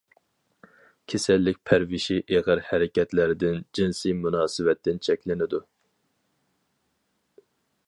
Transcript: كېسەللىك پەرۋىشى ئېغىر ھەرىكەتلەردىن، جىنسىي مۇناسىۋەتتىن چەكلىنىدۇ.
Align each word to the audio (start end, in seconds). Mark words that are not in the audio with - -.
كېسەللىك 1.11 1.59
پەرۋىشى 1.71 2.17
ئېغىر 2.37 2.61
ھەرىكەتلەردىن، 2.69 3.61
جىنسىي 3.79 4.17
مۇناسىۋەتتىن 4.23 4.99
چەكلىنىدۇ. 5.09 5.63